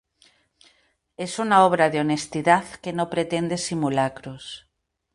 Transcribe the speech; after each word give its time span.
Es 1.15 1.37
una 1.37 1.63
obra 1.63 1.91
de 1.91 1.99
honestidad 1.99 2.63
que 2.81 2.91
no 2.91 3.07
pretende 3.11 3.59
simulacros. 3.59 4.67